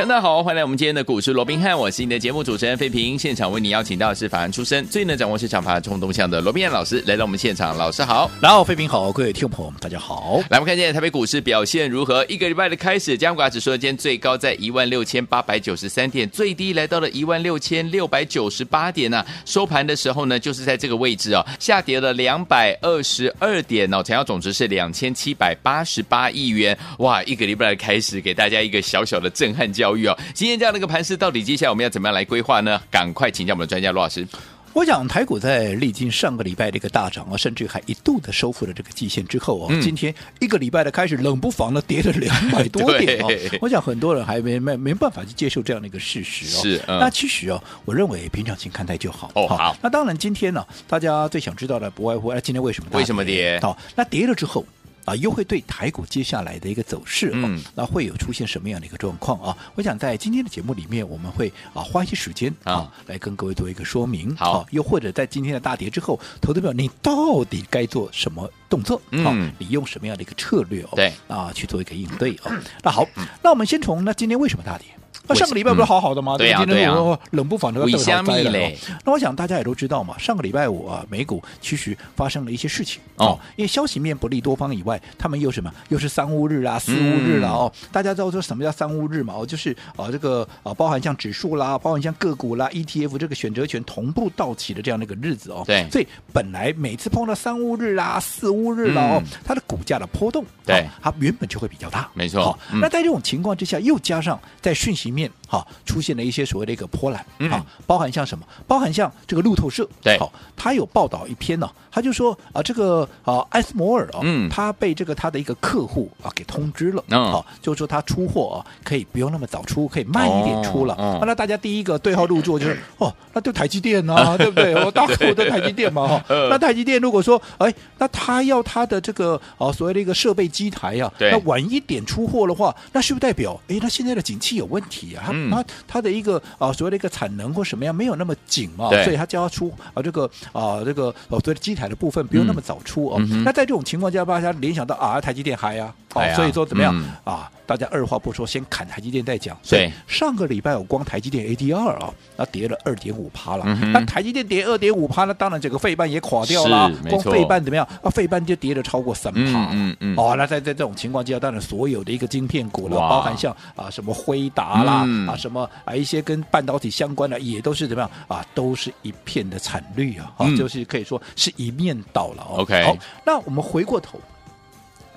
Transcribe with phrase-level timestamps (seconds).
[0.00, 3.18] 大家好，欢迎来我们今天的股市罗宾汉，我是你的节目主持人费平。
[3.18, 10.38] 现场为你邀请到的是法案出身、最能掌握市场法案冲动向的罗宾汉老师来到我们现场，老师好，然后费平好，各位听众朋友们大家好。
[10.48, 12.24] 来，我们看见台北股市表现如何？
[12.30, 19.26] 一个礼拜的开始，加权指数今天最高在一万六千八百九十三点，最低来到了一万六千六百九十八点呢、啊。
[19.44, 26.76] 收盘的时候呢，就是在这个位置哦，下跌了两百二十二点哦，成交总值是两千七百八十八亿元。
[27.00, 30.18] 哇，一个礼拜的开始，给大家一个小小的震撼教育哦。
[30.34, 32.80] 今天这样的一个盘势，到底接下来我们要怎么样来规划呢？
[32.90, 34.26] 赶快请教我们的专家罗老师。
[34.72, 43.26] 我想台股在历经上个礼拜的一个大涨啊，甚至还一度的收复了这个季线之后啊，嗯、今天一个礼拜的开始，冷不防的跌了两百多点 啊。
[43.60, 46.62] 我想很多人还没没没办法去接受这样的一个事实哦。
[46.62, 49.32] 是，嗯、那其实哦，我认为平常心看待就好。
[49.34, 49.76] 哦，好。
[49.82, 52.90] 那当然，今天呢，大家最想知道的不外乎，哎，今天为什么？
[52.92, 53.58] 为什么跌？
[53.60, 54.64] 好，那跌了之后。
[55.10, 59.56] 啊，又会对台股接下来的一个走势啊，嗯、那会有出现什么样的一个状况啊？
[59.74, 64.34] 我想在今天的节目里面，我们会啊花一些时间啊，啊来跟各位做一个说明。
[64.36, 69.02] 好、啊，又或者在今天的大跌之后，投资表你到底该做什么动作？
[69.10, 70.84] 嗯、啊，你用什么样的一个策略？
[70.94, 72.56] 对啊，去做一个应对啊。
[72.84, 73.04] 那好，
[73.42, 74.86] 那我们先从那今天为什么大跌？
[75.26, 76.36] 那上个礼拜不是好好的吗？
[76.36, 76.94] 对呀，对呀，
[77.30, 78.76] 冷不防的尾香蜜嘞。
[79.04, 83.38] 那我想大家也都知道嘛，上个礼拜五啊，美股其实发生了一些事情哦。
[83.56, 85.72] 因为消息面不利多方以外，他们又什么？
[85.88, 87.72] 又是三乌日啦、四乌日啦哦。
[87.92, 89.34] 大家知道说什么叫三乌日嘛？
[89.36, 95.62] 哦，就是啊这个啊包含像指数啦，包含像个股啦、ETF 这个选择权同步到期的这样的一个日子哦。
[95.66, 95.88] 对。
[95.90, 102.08] 所以本来每次碰到三乌日啦、四乌日啦哦，它的股价的波动，对，它原本就会比较大。
[102.14, 102.58] 没错。
[102.72, 105.66] 那在这种情况之下，又加上在讯息面哈。
[105.84, 107.20] 出现了一些所谓的一个波澜
[107.50, 108.44] 啊，嗯、包含像什么？
[108.68, 120.96] 包含像这个路透社，对，好，他有报道一篇呢、哦，他就说啊，这个啊，艾斯摩尔啊，嗯，他被这个他的一个客户啊给通知了，嗯，好，就是说他出货啊，可以不用那么早出，可以慢一点出了。
[121.26, 124.74] 那大家第一个对号入座就是 哦，那就台积电啊， 对不对？
[124.84, 135.30] 我大客户的台积电嘛，哈， 那台积电如果说哎，那他要他的这个啊所谓的一个设备机台啊，对那晚一点出货的话，那是不是代表哎，那现在的景气有问题啊？
[135.50, 135.64] 它。
[135.86, 143.16] 它的一个啊，所谓的一个产能或什么样没有那么紧嘛，所以它就要出啊，这个啊，这个哦，所谓的机台的部分不用那么早出哦。
[143.18, 147.50] 嗯、那在这种情况下，大家联想到啊，台积电还啊，哦，啊、所以说怎么样、嗯、啊？
[147.66, 149.56] 大家二话不说，先砍台积电再讲。
[149.68, 153.64] 对，上个礼拜我光台积电 ADR 啊，那跌了二点五趴了。
[153.64, 156.90] 嗯、那台积电跌二点五趴，那当然整个费半也垮掉了。
[157.08, 157.86] 光费半怎么样？
[158.02, 159.68] 啊，费半就跌了超过三趴。
[159.70, 172.42] 嗯嗯，嗯哦，那在在这种情况之下，当然所有的一个晶片股了，包含像啊什么辉达啦，嗯、啊什么啊一些跟半导体相关的，也都是怎么样啊，都是一片的惨绿啊，嗯、就是可以说是一面倒了。
[172.42, 174.20] OK，好，那我们回过头。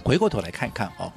[0.04, 1.12] 回过头来看一看哦，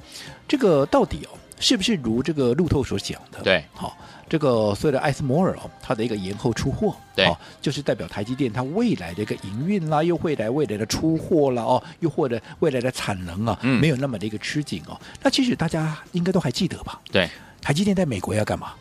[0.47, 3.41] 这个到底哦，是不是如这个路透所讲的？
[3.43, 3.97] 对，好，
[4.29, 7.29] 这个所谓的艾斯摩尔哦，它的一个延后出货，对，
[7.61, 14.99] 就是代表台积电它未来的一个营运啦，又未来未来的出货啦，哦，又或者未来的产能啊，嗯、没有那么的一个吃紧哦。
[15.21, 16.99] 那其实大家应该都还记得吧？
[17.11, 17.29] 对，
[17.61, 18.73] 台积电在美国要干嘛？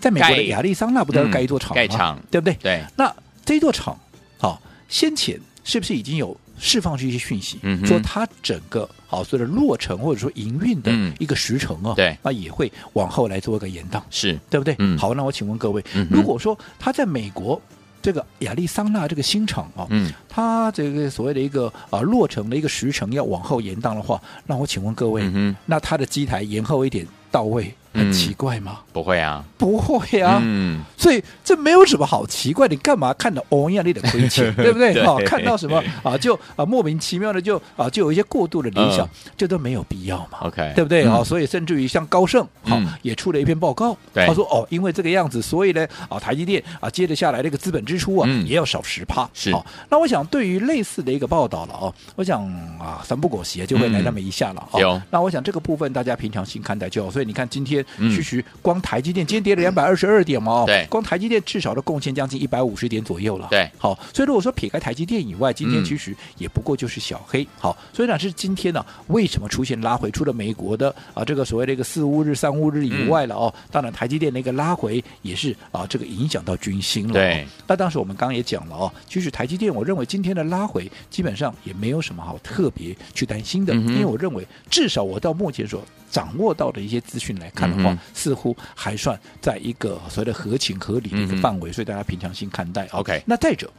[0.00, 1.74] 在美国的亚利桑那不都要盖一座厂吗？
[1.76, 2.54] 盖厂，对不对？
[2.54, 2.84] 对。
[2.96, 3.96] 那这座厂，
[4.38, 6.36] 好，先前是不是已经有？
[6.64, 14.38] 释放出一些讯息，嗯、说它整个好所谓的落成或者说营运的一个时程啊，嗯、对，那也会往后来做一个延宕，是。
[14.48, 14.76] 对不对？
[14.78, 17.60] 嗯、好，那我请问各位，嗯、如果说它在美国
[18.00, 27.74] 这个亚利桑那这个新厂啊，嗯，它这个所谓的一个啊落成的一个时程要往后延宕的话，那我请问各位，嗯、那它的机台延后一点到位？
[27.92, 28.78] 很奇怪吗？
[28.78, 30.40] 嗯、不会啊，不会啊。
[30.42, 32.66] 嗯，所以这没有什么好奇怪。
[32.66, 34.98] 你干嘛看到欧亚利的亏钱， 对不对？
[35.00, 40.38] 啊对，看到什么 啊，就啊莫名其妙的就啊就有一些过度的理想，这、嗯、都没有必要嘛。
[40.40, 41.04] OK，对不对？
[41.04, 49.28] 啊、嗯，所以甚至于像高盛好、啊、也出了一篇报告，对他说哦，因为这个样子，所以呢啊台积电啊接着下来这个资本支出啊、嗯、也要少十趴。
[49.34, 52.42] 是、啊，那我想对于类似的一个报道了哦，我想
[52.78, 54.68] 啊三不狗血就会来那么一下了。
[54.78, 57.10] 有、嗯，那我想这个部分大家平常心看待就好。
[57.10, 57.81] 所以你看今天。
[57.82, 70.10] 天，其实光台积电今天跌了两百二十二点嘛，对，光台积电至少都贡献将近一百五十点左右了，对，好，所以如果说撇开台积电以外，今天其实也不过就是小黑，好，所以呢是今天呢为什么出现拉回？
[70.10, 92.86] 除了美国的啊这个所谓的一个四五日、三五日以外了哦，当然台积电那个拉回也是啊这个影响到军心了，对，那当时我们刚刚也讲了哦，其实台积电我认为今天的拉回基本上也没有什么好特别去担心的，因为我认为至少我到目前所掌握到的一些资讯来看的话，嗯、似乎还算在一个所谓的合情合理的一个范围，嗯、所以大家平常心看待。
[92.92, 93.70] OK，那再者，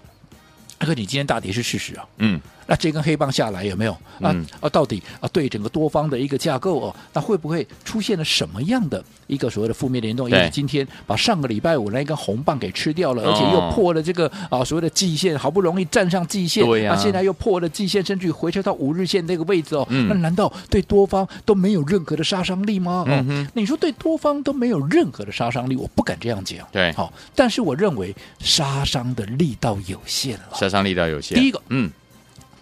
[0.79, 2.41] 阿哥你今天大跌是事实啊，嗯。
[2.67, 3.91] 那这根黑棒下来有没有？
[4.21, 10.29] 啊、嗯、啊，到底啊对整个多方的一个架构哦，那会不会出现了什么样的一个所谓的负面联动？
[10.29, 19.85] 因为今天把上个礼拜五那根红棒给吃掉了，而且又破了这个啊所谓的季线，好不容易站上季线，对呀、啊，现在又破了季线，甚至于回撤到五日线那个位置哦。
[19.89, 23.03] 嗯、那难道对多方都没有任何的杀伤力吗？
[23.07, 26.65] 嗯哼，你说对多方都没有任何的杀伤力，我不敢这样讲。
[26.71, 30.49] 对，好，但是我认为杀伤的力道有限了。
[30.53, 31.37] 杀伤力道有限。
[31.37, 31.91] 第一个，嗯。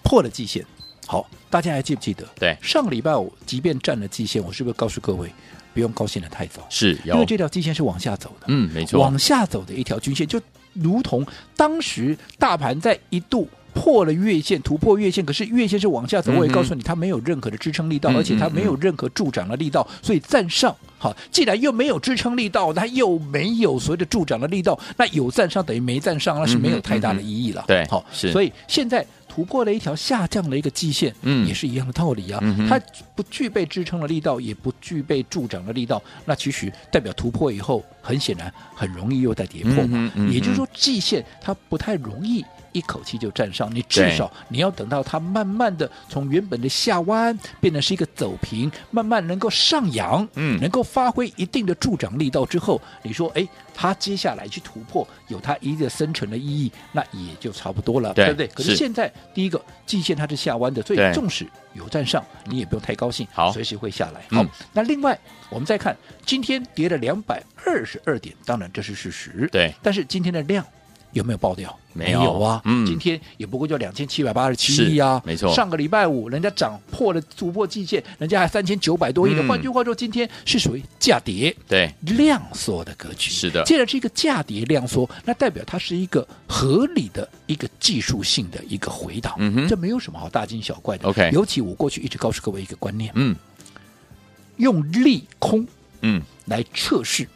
[0.03, 0.65] 破了季线，
[1.07, 2.25] 好，大家还记不记得？
[2.39, 5.31] 对，上个礼拜五，即便站了季线，我是不是告诉各位，
[5.73, 6.65] 不用高兴的太早？
[6.69, 10.39] 是，因为这条季线是往下走的，嗯，没错，往下走的一条均线，就
[10.73, 11.25] 如同
[11.55, 27.63] 当时大盘在一度破了月线，突破月线，可是月线是往下走，嗯、我也告诉你，它没有任何的支撑力道，嗯、而且它没有任何助长的力道，所以站上，好，既然又没有支撑力道，它又没有所谓的助长的力道，那有站上等于没站上，那是没有太大的意义了。
[27.65, 29.05] 对，好，所以现在。
[29.33, 32.39] 突破了一条下降的一个季线，嗯，也是一样的道理啊。
[32.41, 32.77] 嗯、它
[33.15, 39.91] 不具备支撑的力道，也不具备助长的力道，那其实代表突破以后，很显然很容易又在跌破嘛。
[39.93, 42.43] 嗯嗯、也就是说，季线它不太容易。
[42.71, 58.47] 一口气就站上，你至少你要等到它慢慢的从原本的下弯变成是一个走平，慢慢能够上扬，嗯，能够发挥一定的助长力道之后，你说，哎，它接下来去突破，有它一定的深层的意义，那也就差不多了，对，对不对？
[58.47, 64.21] 可是现在是第一个季线它是下弯的，所以纵使有站上，你也不用太高兴，好，随时会下来。
[64.29, 65.17] 好，嗯、那另外
[65.49, 65.95] 我们再看
[66.25, 70.65] 今天跌了两百二十二点，当然这是事实，对，但是今天的量。
[71.13, 71.77] 有没有爆掉？
[71.93, 75.53] 没有，啊，嗯，今天也不过就两千七百八十七亿啊，没错。
[75.53, 79.43] 上个礼拜五人家涨破了突破季线，人家还三千九百多亿的。
[79.43, 83.29] 嗯、换句话说，今天是属于价跌对量缩的格局。
[83.29, 89.35] 是的，既然是一个价跌量缩，那代表它是一个合理的一个技术性的一个回档。
[89.37, 91.09] 嗯哼，这没有什么好大惊小怪的。
[91.09, 93.35] OK，尤其我过去一直告诉各位一个观念，嗯，
[94.55, 95.67] 用利空，
[96.03, 97.27] 嗯，来测试。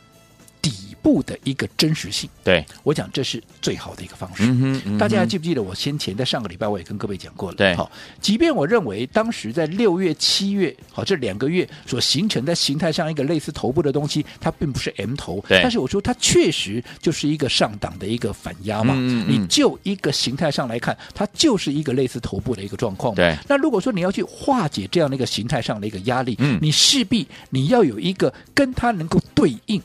[1.05, 4.41] 不的一个真实性，对我讲，这是最好的一个方式。
[4.43, 7.55] 嗯嗯，大家还记不记得我先前在上个礼拜我也跟各位讲过了？
[7.57, 18.95] 对，好，即便我认为当时在六月、七月，好这两个月所形成的形态上一个类似头部的东西，它并不是 M 头，但是我说它确实就是一个上档的一个反压嘛。
[18.95, 23.13] 你就一个形态上来看，它就是一个类似头部的一个状况。
[23.13, 29.79] 对，那如果说你要去化解这样的一个形态上的一个压力，嗯，你势必你要有一个跟它能够对应。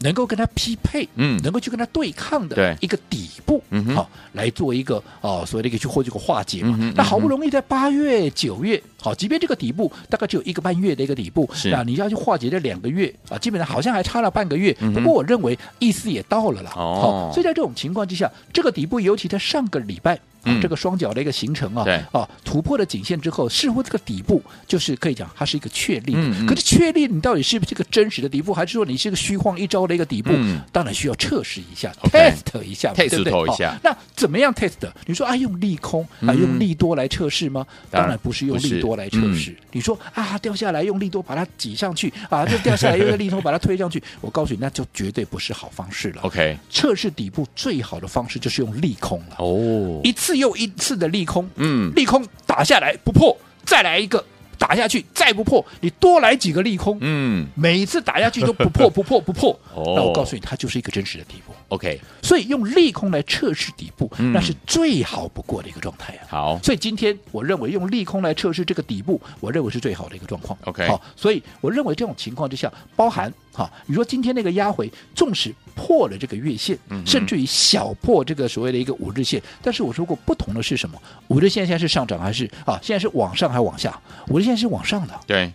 [0.00, 6.76] 能够跟它匹配，嗯，能够去跟它对抗的一个底部，嗯好、哦，来做一个哦，所谓的一个去或这个化解嘛。
[6.78, 14.76] 嗯、那好不容易在八月、九月，好，即便这个底部大概只有一个半月的一个底部，是啊，你要去化解这两个月啊，基本上好像还差了半个月。
[14.80, 16.72] 嗯、不过我认为意思也到了啦。
[16.74, 20.18] 哦，好，所以在这种情况之下，这个底部尤其在上个礼拜。
[20.48, 26.12] 嗯、这个双脚的一个形成啊，对啊，突破了颈线之后，似乎这个底部就是可以讲它是一个确立。
[26.14, 30.30] 嗯嗯、可是确立你到底是不是这个真实的底部，还是说你是个虚晃一招的一个底部？
[30.32, 33.52] 嗯、当然需要测试一下 Okay，test 一下，对不对？
[33.52, 33.76] 一下。
[33.82, 34.88] 那怎么样 test？
[35.06, 37.66] 你说啊，用利空啊，用利多来测试吗？
[37.68, 39.52] 嗯、当然不是用利多来测试。
[39.52, 44.02] 嗯、你说啊，掉下来用力多把它挤上去啊，就掉下来用力多把它推上去。
[44.20, 46.22] 我告诉你，那就绝对不是好方式了。
[46.22, 49.36] OK，测试底部最好的方式就是用利空了。
[49.38, 54.24] 哦，一次又一次的利空，嗯，利空打下来不破，再来一个
[54.58, 61.52] 打下去，再不破，你多来几个利空，嗯，每一次打下去都不破， 不破，不破，哦，那我告诉你，它就是一个真实的底部。
[61.68, 66.22] OK，所以用利空来测试底部，嗯、那是最好不过的一个状态啊。
[66.28, 70.56] 好，所以今天我认为用利空来测试这个底部，我认为是最好的一个状况。
[70.64, 81.00] OK，好，所以我认为这种情况之下，包含哈，你说今天那个压回，纵使破了这个月线，嗯、甚至于小破这个所谓的一个五日线，但是我说过不同的是什么？
[81.28, 82.78] 五日线现在是上涨还是啊？
[82.82, 83.98] 现在是往上还是往下？
[84.28, 85.18] 五日线是往上的。
[85.26, 85.50] 对。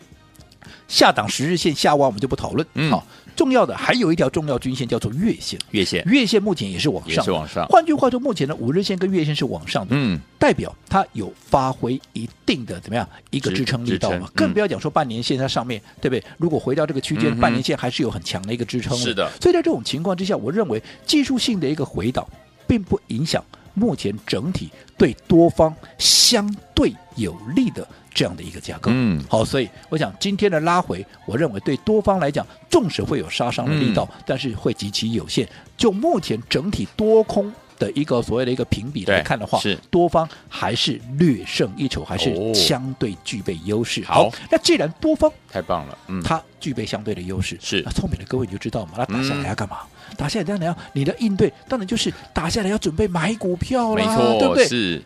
[0.91, 7.65] 下档十日线下弯我们就不讨论，嗯，好，重要的还有一条重要均线叫做月线，月线，月线目前也是往上，也是往上。
[7.67, 14.29] 换句话说，目前的五日线跟月线是往上的，嗯，代表它有发挥一定的怎么样一个支撑力道嘛？
[14.35, 16.23] 更不要讲说半年线它上面，对不对？
[16.37, 19.31] 如果回到这个区间，半年线还是有很强的一个支撑，是的。
[19.39, 22.27] 所以在这种情况之下，我认为技术性的一个回档
[22.67, 23.41] 并不影响
[23.73, 27.87] 目前整体对多方相对有利的。
[28.13, 35.47] 这样的一个价格，嗯，好，所以我想今天的拉回，我认为对多方来讲，纵使会有杀伤的力道，嗯、但是会极其有限。
[35.77, 44.01] 就目前整体多空的一个所谓的一个评比来看的话，是多方还是略胜一筹，还是相对具备优势。
[44.01, 49.77] 哦、好，那既然多方太棒了，嗯，它具备相对的优势，是那聪明的各位你就知道嘛，那打下来要干嘛？
[50.09, 54.67] 嗯、打下来当然要你的应对，当然就是打下来要准备买股票啦，没错，对不对？
[54.67, 55.01] 是。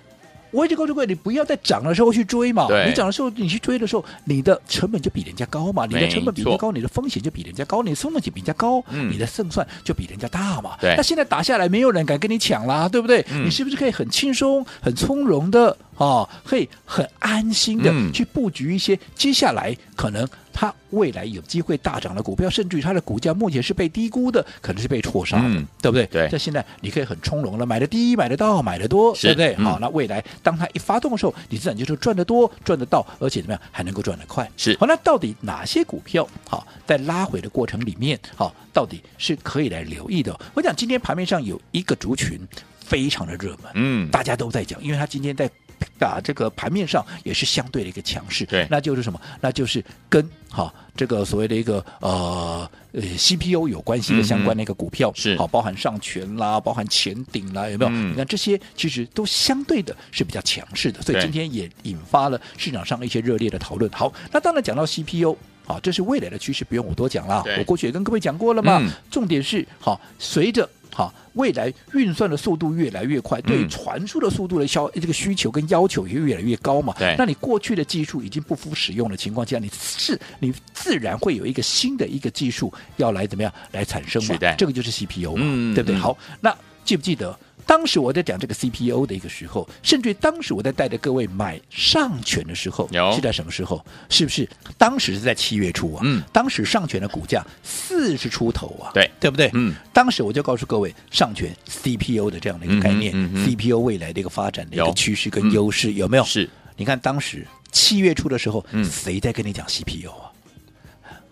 [0.55, 2.67] 我一直告诉各位，你不要在涨的时候去追嘛。
[2.87, 5.85] 你涨的时候，你去追的时候，你的成本就比人家高嘛。
[5.85, 10.77] 你的成本比人家高，你的风险就比人家高，你的风险比人家高，嗯、你的胜算就比人家大嘛。
[10.79, 13.25] 对那现在打下来，没有人敢跟你抢啦，对不对？
[13.31, 20.27] 嗯、你是不是可以很轻松、很从容的哦，可以很安心的去布局一些接下来可能。
[20.57, 26.05] 它未来有机会大涨的股票，甚至于它的股价目前是被低估的，可能是被错杀的，嗯、对不对？
[26.05, 26.29] 对。
[26.31, 29.53] 那现在你可以很从容了买的低，买得到，买的多，对不对？
[29.57, 34.49] 嗯、好，那未来当它一发动的时候，你自然就是赚得多，赚得到，而且怎么样还能够赚得快？
[34.55, 34.77] 是。
[34.79, 40.39] 好，那到底哪些股票好在拉回的过程里面，好到底是可以来留意的？
[40.53, 42.39] 我讲今天盘面上有一个族群
[42.79, 45.51] 非常的热门，嗯，大家都在讲，因为它今天在。
[45.99, 49.19] 啊，这个盘面上也是相对的一个强势，对，那就是什么？
[49.41, 57.91] 那就是跟哈、啊、这个所谓的一个呃呃 CPU 有关系的相关的一个股票，嗯、是好，包含上权啦，包含前顶啦，有没有？
[57.91, 63.89] 嗯、你看这些其实都相对的是比较强势的，所以今天也引发了市场上一些热烈的讨论。
[63.91, 68.79] 好，那当然讲到 CPU，好，这是未来的趋势，不用我多讲了，我过去也跟各位讲过了嘛。
[68.81, 70.69] 嗯、重点是好，随着。
[70.95, 76.95] 好，未来运算的速度越来越快，对传输的速度的消这个需求跟要求也越来越高嘛。
[76.97, 84.37] 对，那你过去的技术已经不敷使用的情况下，你是你自然会有一个新的一个技术要来怎么样来产生嘛？
[84.57, 85.99] 这个就是 CPU 嘛，嗯、对不对？
[85.99, 87.37] 好，那记不记得？
[87.65, 93.83] 当时我在讲这个 CPU 的一个时候，甚至于当时我在带着各位买上权的时候，是在什么时候？
[94.09, 96.01] 是不是当时是在七月初啊？
[96.03, 99.49] 嗯，当时上权的股价四十出头啊，对对不对？
[99.53, 106.23] 嗯，当时我就告诉各位，上权 CPU 的这样的一个概念、嗯嗯嗯、，CPU 未来的一个发展的一个趋势跟优势有，没有？
[106.23, 110.31] 是，你看当时七月初的时候，嗯，谁在跟你讲 CPU 啊？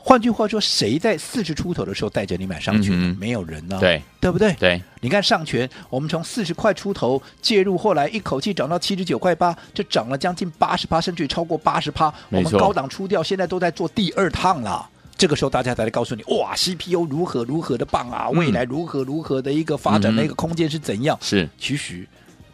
[0.06, 2.92] 换句话说，谁在四十出头的时候带着你买上权？
[2.94, 4.52] 嗯、没有人呢、啊，对对不对？
[4.60, 12.14] 对，你看上权，我们从四十块出头介入，后来一口气涨到七十九块八，就涨了将近八十趴，甚至超过八十趴。
[12.30, 14.90] 我们高档出掉，现在都在做第二趟了。
[15.16, 21.18] 这个时候大家才来告诉你，哇，CPU 如何如何的棒啊，未来如何如何的一个发展的一个空间是怎样？
[21.22, 22.06] 是，其实。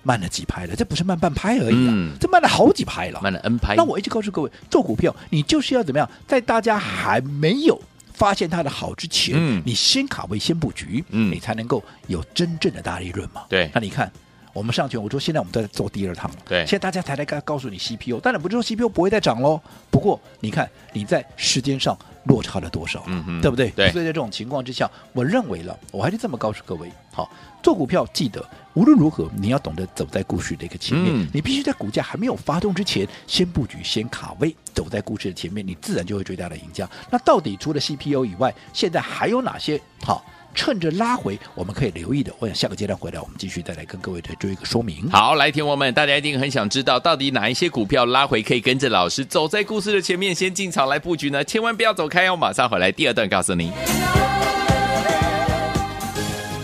[0.03, 3.75] 慢了几拍了，这不是慢半拍而已啊，嗯、这慢了好几拍了，慢了 N 拍。
[3.75, 7.79] 那我一直告诉各位，做股票你就是要怎么样，在大家还没有
[8.13, 13.43] 发现它的好之前，嗯、你先卡位先布局，嗯、你才能够有真正的大利润嘛。
[13.49, 14.11] 对，那你看
[14.59, 23.69] 我们上去，我说现在我们都在做第二趟了，对，现在大家才来告告诉你 CPU，当然不是说 CPU 不会再涨喽，不过你看你在时间上落差了多少，嗯哼对不对？
[23.69, 27.31] 对，所以在这种情况之下，我认为了，我还是这么告诉各位，好。
[27.61, 28.41] 做股票记得，
[28.73, 31.11] 无论如何，你要懂得走在故事的一个前面。
[31.13, 36.89] 嗯、你必须在股价还没有发动之前，先布局，先卡位，走在故事的前面，你自然就会最大的赢家。
[37.11, 42.33] 那到底除了 CPU 以外，现在还有哪些好趁着拉回我们可以留意的？
[42.39, 45.09] 我想下个阶段回来，我们继续再来跟各位再做一个说明。
[45.11, 51.43] 好，来听我们，大家一定很想知道，到底哪一些股票拉回可以跟着老师走在故事的前面，先进场来布局呢？
[51.43, 53.71] 千万不要走开哦，马上回来，第二段告诉您。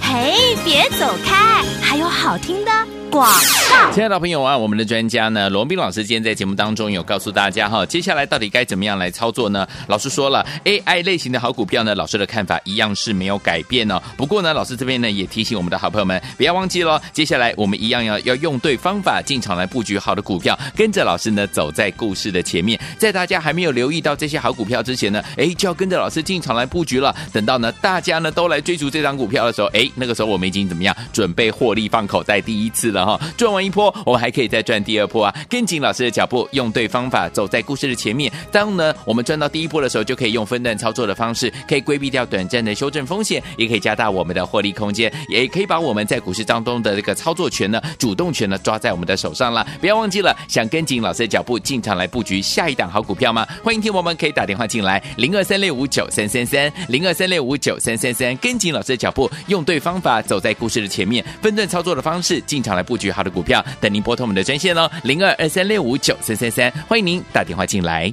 [0.01, 1.55] 嘿，别走开，
[1.96, 2.72] 还有好听的。
[3.10, 3.25] 广
[3.70, 9.66] 告，亲爱的朋友啊，我们的专家呢，罗宾老师今天在节目当中有告诉大家哈，接下来到底该怎么样来操作呢？
[9.88, 14.02] 老师说了，AI 类型的好股票呢，老师的看法一样是没有改变哦。
[14.18, 27.16] 不过呢，老师这边呢也提醒我们的好朋友们，不要忘记了，接下来我们一样要要用对方法进场来布局好的股票，跟着老师呢走在故事的前面，在大家还没有留意到这些好股票之前呢，哎，就要跟着老师进场来布局了。
[27.32, 33.06] 等到呢大家呢都来追逐这张股票的时候，哎，那个时候我们已经怎么样准备获利放口袋第一次了。
[33.06, 33.20] 哈。
[33.38, 35.36] 赚完一波，我们还可以再赚第二波啊！
[35.50, 38.32] 跟紧老师的脚步，用对方法，走在故事的前面。
[38.51, 49.65] 当呢我们赚到第一波的时候，就可以用分段操作的方式，可以规避掉短暂的修正风险，也可以加大我们的获利空间，也可以把我们在股市当中的这个操作权呢、主动权呢抓在我们的手上了。
[49.80, 53.46] 不要忘记了，想跟紧老师的脚步进场来布局下一档好股票吗？
[53.63, 68.03] 欢迎听我们可以打电话进来，零二三六五九三三三，零二三六五九三三三，跟紧老师的脚步，用对方法，走在故事的前面，分段操操作的方式进场来布局好的股票，等您拨通我们的专线哦，零二二三六五九三三三，欢迎您打电话进来。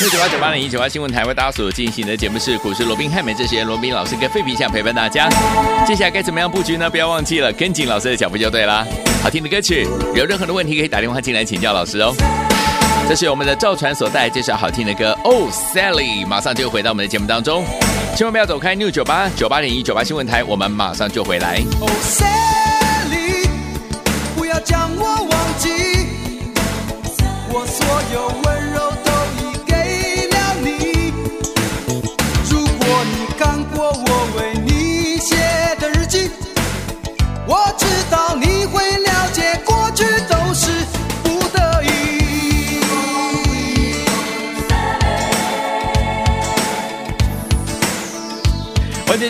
[0.00, 5.28] 六九八九八零一九八新闻台为大家所进行的节目是股市罗宾汉美这些罗宾老师跟费皮相陪伴大家。
[5.86, 6.88] 接下来该怎么样布局呢？
[6.88, 8.86] 不要忘记了跟紧老师的脚步就对了。
[9.22, 12.14] 好听的歌曲，有任何的问题可以打电话进来请教老师哦。
[13.06, 17.66] 这是我们的赵传所带来这首好听的歌《Oh Sally》，马上就回到我们的节目当中，
[18.16, 18.74] 千万不要走开。
[18.74, 21.60] 六九八九八零一九八新闻台，我们马上就回来。
[24.64, 25.68] 将我忘记，
[27.50, 31.12] 我所有温柔都已给了你。
[32.48, 35.36] 如果你看过我为你写
[35.78, 36.30] 的日记，
[37.46, 38.82] 我知道你会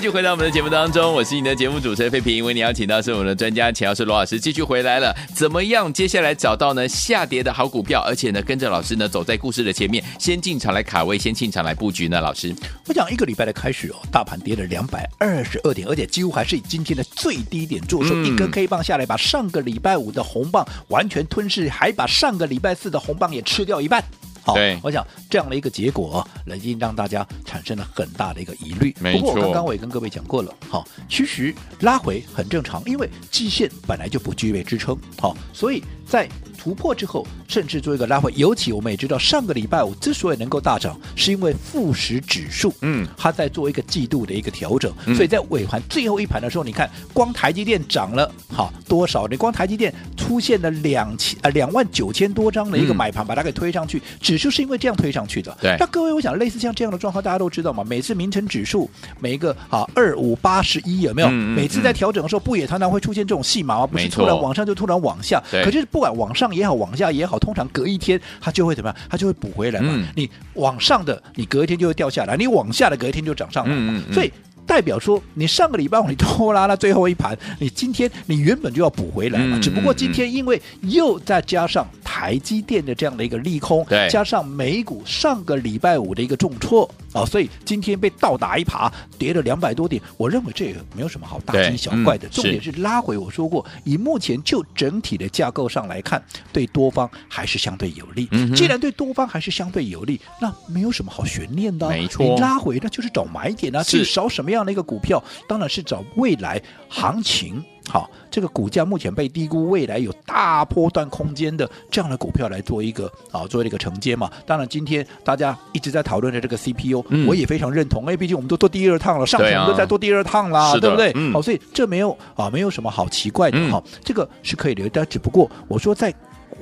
[0.05, 5.17] 继续回到我们的节目当中，我是你的节目主持人费平，为你邀请到是我们的专家钱老师罗老师继续回来了。
[5.35, 5.91] 怎么样？
[5.91, 12.21] 接下来找到呢下跌的好股票，而且呢跟着老师呢走在故事的前面，先进场来卡位，先进场来布局呢？
[12.21, 12.55] 老师，
[12.87, 24.05] 我讲一个礼拜的开始哦，大盘跌了两百二十二点，而且几乎还是以今天的最低点做收，一根 K 棒下来，把上个礼拜五的红棒完全吞噬，还把上个礼拜四的红棒也吃掉一半。
[24.45, 28.95] 好，我想这样的一个结果，已经让大家产生了很大的一个疑虑。
[29.01, 29.21] 没错。
[29.21, 36.29] 不过我刚刚我也跟各位讲过了，好，其实拉回很正常，因为季线本来就不具备支撑，好，所以在。
[36.57, 38.33] 突破之后，甚至做一个拉回。
[38.37, 44.91] 尤其我们也知道，上个礼拜五之所以能够大涨，是因为富时指数，嗯，它在做一个季度的一个调整。
[45.05, 49.27] 嗯、所以在尾盘最后一盘的时候，你看，光台积电涨了好多少？
[49.27, 53.99] 你光台积电出现了两千啊两万九千多张的一个买盘，把它给推上去。
[53.99, 55.55] 嗯、指数是因为这样推上去的。
[55.61, 55.77] 对。
[55.79, 57.85] 那各位，我想类似像这样的状况，大家都知道嘛？
[57.85, 58.89] 每次名称指数
[59.21, 61.29] 每一个啊二五八十一有没有？
[61.29, 63.87] 嗯、每次在调整的时候，不也常常会出现这种戏码吗？
[63.87, 65.43] 不是突然往上就突然往下。
[65.51, 65.63] 对。
[65.63, 66.45] 可是不管往上。
[66.55, 68.97] 也好，往下也好，通常隔一天它就会怎么样？
[69.09, 69.93] 它就会补回来嘛。
[69.93, 73.75] 嗯、你往上的，你隔一天就会掉下来；你往下的，隔一天就涨上来。
[73.75, 74.31] 嗯嗯、所以
[74.67, 79.57] 代表说，你上个礼拜你拖拉了最后一盘，你今天你原本就要补回来嘛。
[79.57, 86.89] 嗯、只不过今天因为又再加上台积电的这样的一个利空，加上美股上个礼拜五的一个重挫。
[87.15, 90.03] 哦，所以今天被倒打一耙，跌了两百多点。
[90.17, 93.17] 我认为这个没有什么好大惊小怪的，嗯、重点是拉回。
[93.17, 96.23] 我说过，以目前就整体的架构上来看，
[96.53, 98.29] 对多方还是相对有利。
[98.33, 101.89] 嗯、既然对多方还是相对有利，那没有什么好悬念的。
[101.89, 103.83] 没错，你拉回那就是找买点啊。
[103.83, 105.23] 是找什么样的一个股票？
[105.49, 107.65] 当然是找未来行情。
[107.89, 114.31] 好，这个股价目前被低估，未来有大波段空间的这样的股票来做一个啊，做一个承接嘛。
[114.47, 118.03] 当然，今天大家一直在讨论的这个 CPU，、嗯、我也非常认同。
[118.03, 121.13] 因为，毕竟我们都做第二趟了，上次我们都在做第二趟啦，对，啊、对不对？
[121.15, 124.01] 嗯、好，所以这没有啊，没有什么好奇怪的哈、嗯。
[124.03, 126.13] 这个是可以留，但只不过我说在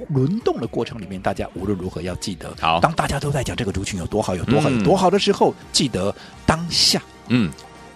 [0.09, 6.13] 轮动的过程里面，大家无论如何要记得，好，当大家都在讲这个族群有多好，有多好，有多好的时候，嗯、记得
[6.45, 7.51] 当下，嗯。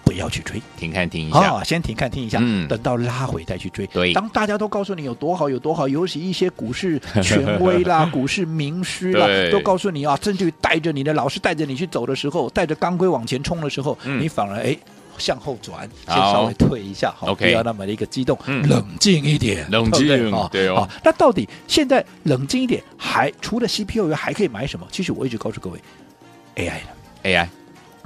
[0.07, 3.85] 不要去追，停看听一下，啊、先停看听一下，嗯、等到拉回再去追。
[3.87, 14.77] 对，当大家都告诉你有多好有多好，尤其一些股市 权威啦、 股市名师啦，都告诉你啊，甚至于带着你的老师带着你去走的时候，带着钢盔往前冲的时候，嗯、你反而哎
[15.17, 20.67] 向后转，先稍微退一下，好，不要那么的一个激动，嗯、冷静一点，冷静，对，哦、对？
[20.69, 20.87] 哦。
[21.03, 24.87] 那到底现在冷静一点，还除了 CPU 以外，还可以买什么？
[24.89, 25.77] 其实我一直告诉各位
[26.55, 26.79] ，AI
[27.23, 27.47] 的 AI，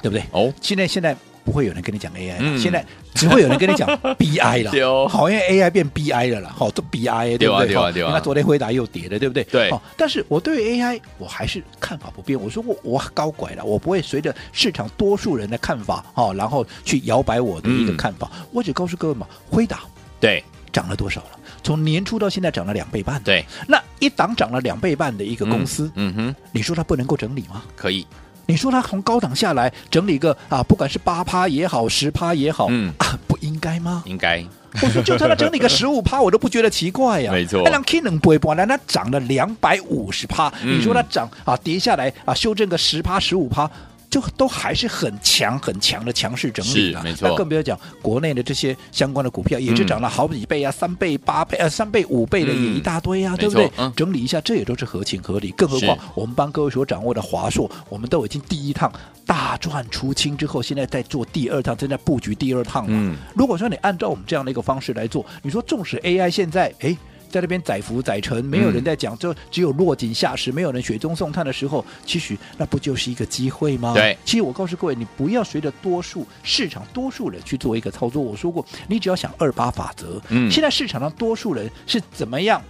[0.01, 0.23] 对不对？
[0.31, 1.15] 哦，现在现在。
[1.43, 4.71] 不会有人跟你讲 AI 现在只会有人跟你讲 BI 了。
[4.87, 7.75] 哦、好，因为 AI 变 BI 了啦，好，这 BI 对不对？
[7.75, 9.43] 好，你看昨天辉达又跌了，对不对？
[9.45, 9.71] 对。
[9.97, 12.39] 但是我对 AI 我还是看法不变。
[12.39, 18.29] 我说过我高拐了，我不会随着市场多数人的看法，哦，然后去摇摆我的一个看法。
[18.35, 19.81] 嗯、我只告诉各位嘛，辉达
[20.19, 21.39] 对涨了多少了？
[21.63, 23.21] 从年初到现在涨了两倍半。
[23.23, 27.63] 对，那一档涨了两倍半的一个公司，嗯，嗯哼，你说它不能够整理吗？
[27.75, 28.05] 可以。
[28.51, 34.03] 你说他从高档下来整理个啊，不管是八趴也好，十趴也好，嗯啊，不应该吗？
[34.05, 34.45] 应该。
[34.81, 37.31] 我说就算他整理个十五趴，我都不觉得奇怪呀。
[37.31, 37.61] 没错。
[37.63, 43.69] 那让 K 能不会波，那它涨了两百五十趴，你说它涨啊跌下来啊修正个十趴十五趴，
[44.11, 47.29] 就都还是很强很强的强势整理了，没错。
[47.29, 53.71] 那更不要讲国内的这些相关的股票，也是涨了好几倍啊，嗯、三倍、八倍、呃三倍、五倍的也一大堆啊，嗯、对不对？
[53.77, 55.49] 嗯、整理一下，这也都是合情合理。
[55.51, 58.91] 更何况我们帮各位所掌握的华硕，我们都已经第一趟
[59.25, 62.89] 大赚出清之后，现在在做第二趟，正在布局第二趟了。
[62.91, 66.97] 嗯、如果说你按照我们这样的一个方式来做，你说纵使 AI 现在哎。
[67.31, 73.93] 在那边载浮载沉，没有人在讲，就只有落井下石，没有人雪中送炭的时候，其实那不就是一个机会吗？
[73.95, 78.21] 对，其实我告诉各位，你不要随着多数市场多数人去做一个操作。
[78.21, 82.61] 我说过，你只要想二八法则，嗯，现在市场上多数人是怎么样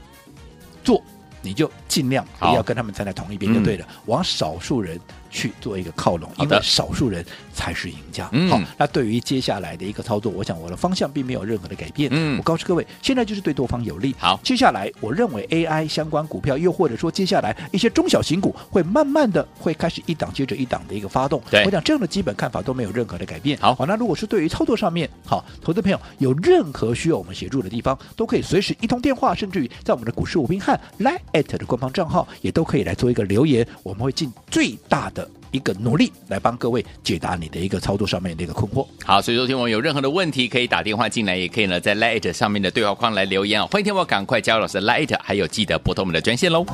[0.83, 1.03] 做，
[1.41, 4.99] 你就尽量不要跟他们站在同一边就对了，嗯、往少数人。
[5.31, 8.29] 去做一个靠拢，因为少数人才是赢家。
[8.33, 12.09] 嗯、好，那对于接下来的一个操作，我想我的方向并没有任何的改变。
[12.13, 14.13] 嗯，我告诉各位，现在就是对多方有利。
[14.19, 21.41] 好，接下来我认为 AI 相关股票，又或者说接下来一些中小型股，会慢慢的会开始一档接着一档的一个发动。
[21.49, 23.57] 对，我想这样的基本看法都没有任何的改变。
[23.59, 35.20] 好，好，那如果是对于操作上面，好，投资朋友有任何需要我们协助的地方，都可以随时一通电话，甚至于在我们的股市武兵汉 LINE@ 的官方账号，也都可以来做一个留言，我们会尽最大的。
[35.51, 38.85] 一个努力来帮各位解答你的一个操作上面的一个困惑。
[39.05, 43.67] 好，所以说听我有任何的问题，可以打电话进来，也可以呢在 Lite 上面的对话框来留言啊。
[43.71, 46.65] 欢迎听我赶快加入老师 Lite，还有记得拨通我们的专线喽。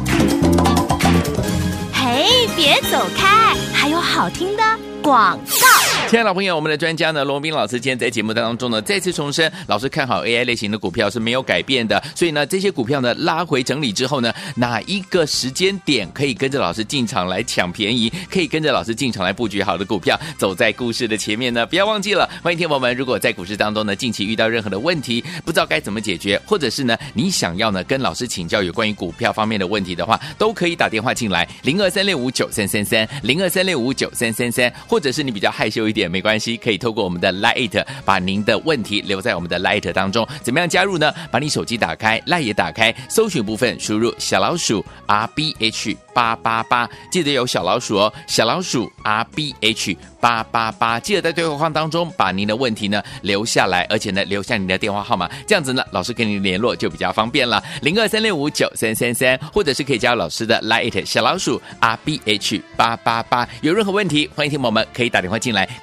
[1.92, 4.64] 嘿，别走开，还有好听的
[5.02, 5.97] 广告。
[6.10, 12.02] 亲爱的老朋友，我们的专家呢，罗宾老师今天在节目当中呢，再次重申，老师看好 AI 类型的股票是没有改变的。
[12.16, 21.66] 所以呢，这些股票呢拉回整理之后呢，哪一个时间点可以跟着老师进场来抢便宜，可以跟着老师进场来布局好的股票，走在故事的前面呢？
[21.66, 36.78] 不要忘记了，欢迎听友们，如果在股市当中呢，近期遇到任何的问题，不知道该怎么解决，或者是呢，你想要呢跟老师请教有关于股票方面的问题的话，都可以打电话进来，零二三六五九三三三，零二三六五九三三三，或者是你比较害羞一点，也没关系，可以。
[36.78, 41.12] 透过我们的 Lite 把您的问题留在我们的 Lite 当中，怎么样加入呢？
[41.32, 49.98] 把你手机打开，Lite 也打开，搜寻部分输入小老鼠 R B H 八八八，记得有小老鼠哦，小老鼠 R B H。
[50.20, 57.64] 八八八，记得在对话框当中把您的问题呢留下来，而且呢留下您的电话号码，这样子呢老师跟您联络就比较方便了。
[57.84, 63.48] 零二三六五九三三三，或者是可以加入老师的 Lite 小老鼠 R B H 八八八。
[63.62, 65.70] 有任何问题，欢迎听友们可以打电话进来，